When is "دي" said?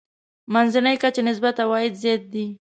2.33-2.45